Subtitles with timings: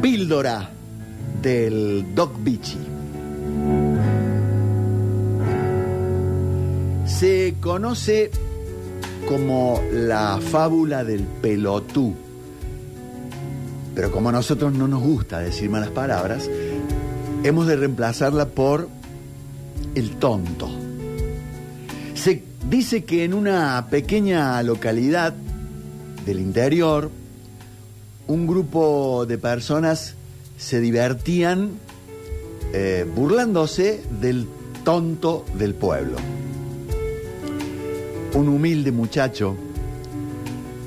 [0.00, 0.70] Píldora
[1.42, 2.78] del Doc Beachy.
[7.04, 8.30] Se conoce
[9.28, 12.14] como la fábula del pelotú.
[13.94, 16.48] Pero como a nosotros no nos gusta decir malas palabras,
[17.44, 18.88] hemos de reemplazarla por
[19.94, 20.70] el tonto.
[22.14, 25.34] Se dice que en una pequeña localidad
[26.24, 27.10] del interior,
[28.26, 30.14] un grupo de personas
[30.56, 31.70] se divertían
[32.72, 34.46] eh, burlándose del
[34.84, 36.16] tonto del pueblo.
[38.34, 39.56] Un humilde muchacho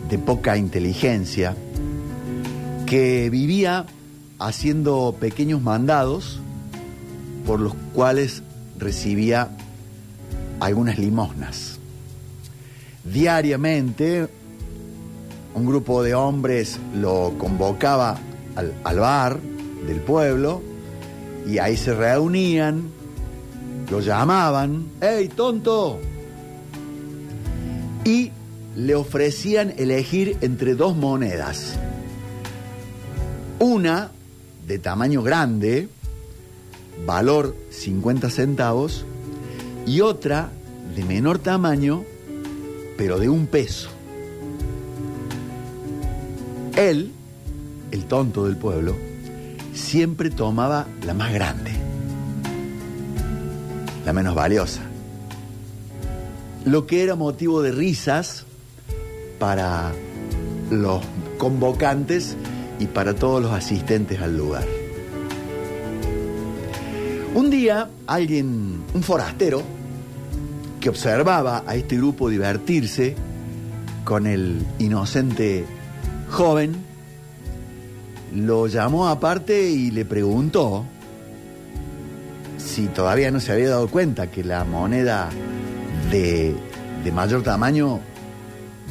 [0.10, 1.56] de poca inteligencia
[2.86, 3.86] que vivía
[4.40, 6.40] haciendo pequeños mandados
[7.46, 8.44] por los cuales
[8.78, 9.50] recibía
[10.60, 11.80] algunas limosnas.
[13.04, 14.30] Diariamente
[15.54, 18.18] un grupo de hombres lo convocaba
[18.56, 19.40] al, al, bar
[19.88, 20.62] del pueblo
[21.48, 22.90] y ahí se reunían,
[23.90, 26.00] lo llamaban, ¡Hey, tonto!
[28.06, 28.32] Y
[28.76, 31.78] le ofrecían elegir entre dos monedas.
[33.60, 34.12] Una
[34.68, 35.90] de tamaño grande,
[37.06, 39.06] valor 50 centavos,
[39.86, 40.52] y otra
[40.96, 42.04] de menor tamaño,
[42.98, 43.90] pero de un peso.
[46.76, 47.12] Él,
[47.92, 48.96] el tonto del pueblo,
[49.74, 51.72] siempre tomaba la más grande,
[54.06, 54.82] la menos valiosa.
[56.66, 58.46] Lo que era motivo de risas
[59.38, 59.92] para
[60.72, 61.04] los
[61.38, 62.36] convocantes
[62.80, 64.66] y para todos los asistentes al lugar.
[67.36, 69.62] Un día, alguien, un forastero,
[70.80, 73.16] que observaba a este grupo divertirse
[74.04, 75.66] con el inocente
[76.34, 76.76] joven,
[78.36, 80.84] lo llamó aparte y le preguntó
[82.58, 85.30] si todavía no se había dado cuenta que la moneda
[86.12, 86.56] de,
[87.14, 88.00] mayor tamaño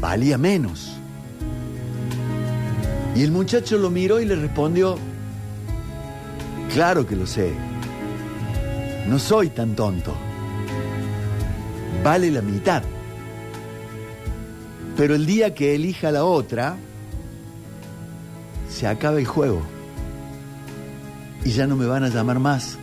[0.00, 0.97] valía menos.
[3.16, 4.97] Y el muchacho lo miró y le respondió,
[6.72, 7.52] claro que lo sé,
[9.08, 10.14] no soy tan tonto,
[12.04, 12.84] vale la mitad.
[14.97, 16.76] Pero el día que elija la otra,
[18.72, 19.60] se acaba el juego.
[21.44, 22.78] Y ya no me van a llamar más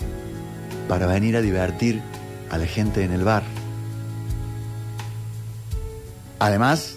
[0.88, 2.02] para venir a divertir
[2.50, 3.44] a la gente en el bar.
[6.40, 6.96] Además,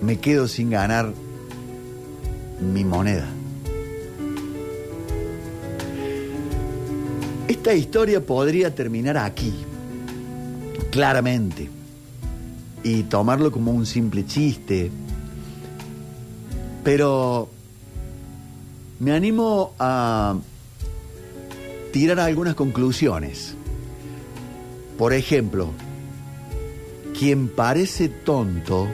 [0.00, 1.12] me quedo sin ganar
[2.60, 3.28] mi moneda.
[7.48, 9.52] Esta historia podría terminar aquí,
[10.90, 11.68] claramente,
[12.82, 14.90] y tomarlo como un simple chiste,
[16.82, 17.48] pero
[19.02, 20.36] me animo a
[21.92, 23.56] tirar algunas conclusiones.
[24.96, 25.72] Por ejemplo,
[27.18, 28.86] quien parece tonto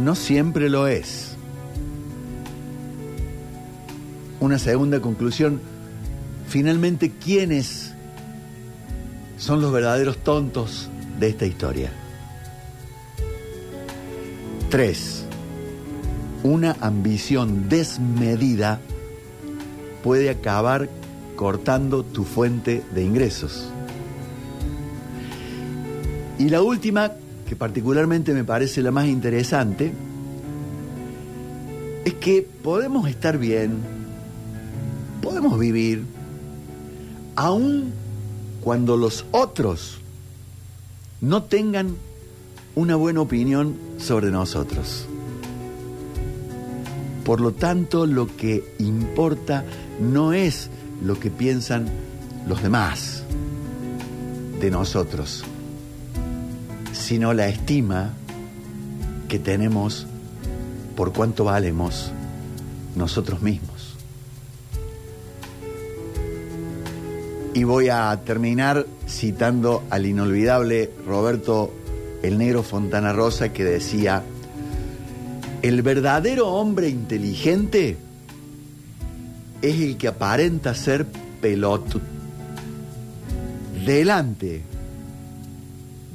[0.00, 1.34] no siempre lo es.
[4.38, 5.60] Una segunda conclusión,
[6.46, 7.92] finalmente, ¿quiénes
[9.36, 10.88] son los verdaderos tontos
[11.18, 11.90] de esta historia?
[14.70, 15.23] Tres,
[16.44, 18.78] una ambición desmedida
[20.04, 20.90] puede acabar
[21.36, 23.70] cortando tu fuente de ingresos.
[26.38, 27.12] Y la última,
[27.48, 29.92] que particularmente me parece la más interesante,
[32.04, 33.78] es que podemos estar bien,
[35.22, 36.04] podemos vivir,
[37.36, 37.92] aun
[38.60, 39.98] cuando los otros
[41.22, 41.96] no tengan
[42.74, 45.06] una buena opinión sobre nosotros.
[47.24, 49.64] Por lo tanto, lo que importa
[50.00, 50.70] no es
[51.02, 51.86] lo que piensan
[52.46, 53.22] los demás
[54.60, 55.44] de nosotros,
[56.92, 58.14] sino la estima
[59.28, 60.06] que tenemos
[60.96, 62.12] por cuánto valemos
[62.94, 63.96] nosotros mismos.
[67.54, 71.72] Y voy a terminar citando al inolvidable Roberto
[72.22, 74.24] el Negro Fontana Rosa que decía,
[75.64, 77.96] el verdadero hombre inteligente
[79.62, 81.06] es el que aparenta ser
[81.40, 82.02] pelotut
[83.86, 84.60] delante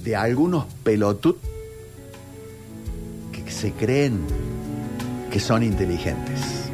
[0.03, 1.37] de algunos pelotut
[3.31, 4.19] que se creen
[5.31, 6.68] que son inteligentes.